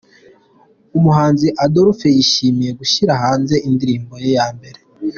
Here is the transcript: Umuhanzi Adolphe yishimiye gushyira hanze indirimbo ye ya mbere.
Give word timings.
Umuhanzi 0.97 1.47
Adolphe 1.65 2.07
yishimiye 2.17 2.71
gushyira 2.79 3.13
hanze 3.23 3.55
indirimbo 3.67 4.13
ye 4.23 4.29
ya 4.37 4.47
mbere. 4.57 4.79